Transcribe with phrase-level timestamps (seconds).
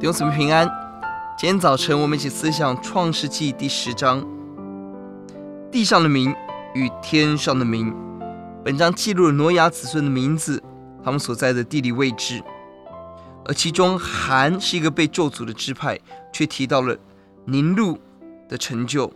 [0.00, 0.66] 弟兄姊妹平安。
[1.36, 4.26] 今天早晨，我们一起思想《创世纪》第十章，
[5.70, 6.34] 地上的民
[6.72, 7.92] 与天上的民。
[8.64, 10.62] 本章记录了挪亚子孙的名字，
[11.04, 12.42] 他们所在的地理位置。
[13.44, 15.98] 而其中，含是一个被咒诅的支派，
[16.32, 16.96] 却提到了
[17.44, 17.98] 宁录
[18.48, 19.12] 的成就。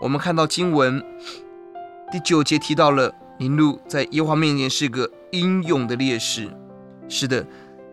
[0.00, 1.04] 我们看到经文
[2.10, 6.48] 第九节提到了宁录在耶和华面前是个英勇的烈士。
[7.10, 7.46] 是的。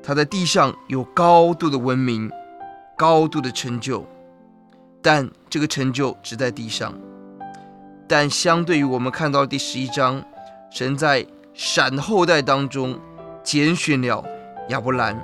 [0.09, 2.31] 他在地上有高度的文明，
[2.97, 4.03] 高度的成就，
[5.03, 6.91] 但这个成就只在地上。
[8.07, 10.19] 但相对于我们看到第十一章，
[10.71, 11.23] 神在
[11.53, 12.99] 闪后代当中
[13.43, 14.25] 拣选了
[14.69, 15.15] 亚伯兰。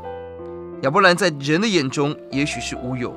[0.84, 3.12] 亚伯兰在人的眼中也许是无有，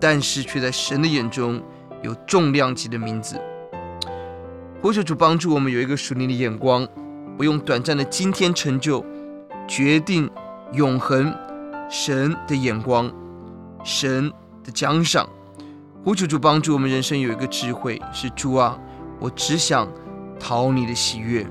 [0.00, 1.62] 但是却在神的眼中
[2.02, 3.38] 有重量级的名字。
[4.80, 6.88] 呼求主帮助我们有一个属灵的眼光，
[7.36, 9.04] 不用短暂的今天成就
[9.68, 10.30] 决定。
[10.72, 11.34] 永恒
[11.90, 13.10] 神的眼光，
[13.82, 14.32] 神
[14.62, 15.28] 的奖赏，
[16.04, 18.78] 呼求主帮助我们人生有一个智慧，是主啊，
[19.18, 19.88] 我只想
[20.38, 21.44] 讨你的喜悦，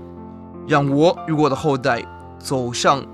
[0.66, 2.02] 让我与我的后代
[2.40, 3.06] 走上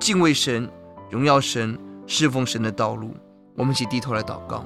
[0.00, 0.68] 敬畏神、
[1.10, 3.14] 荣耀神、侍奉神的道路。
[3.54, 4.64] 我们一起低头来祷告，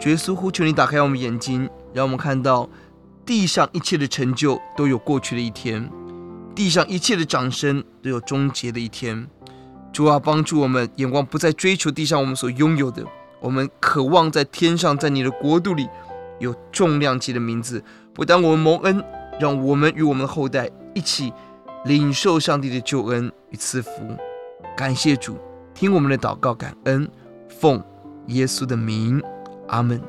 [0.00, 2.66] 主耶稣，呼求你打开我们眼睛，让我们看到
[3.26, 5.90] 地上一切的成就都有过去的一天，
[6.54, 9.28] 地上一切的掌声都有终结的一天。
[9.98, 13.04] 主啊，帮助我们眼光不再追求地上我们所拥有的，
[13.40, 15.88] 我们渴望在天上，在你的国度里
[16.38, 17.82] 有重量级的名字。
[18.14, 19.02] 不但我们蒙恩，
[19.40, 21.32] 让我们与我们的后代一起
[21.84, 23.90] 领受上帝的救恩与赐福。
[24.76, 25.36] 感谢主，
[25.74, 27.10] 听我们的祷告，感恩，
[27.48, 27.82] 奉
[28.26, 29.20] 耶稣的名，
[29.66, 30.00] 阿门。